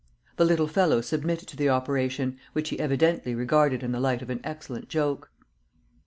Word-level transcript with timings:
The 0.37 0.45
little 0.45 0.65
fellow 0.65 1.01
submitted 1.01 1.47
to 1.49 1.55
the 1.55 1.69
operation, 1.69 2.39
which 2.53 2.69
he 2.69 2.79
evidently 2.79 3.35
regarded 3.35 3.83
in 3.83 3.91
the 3.91 3.99
light 3.99 4.23
of 4.23 4.31
an 4.31 4.41
excellent 4.43 4.89
joke. 4.89 5.29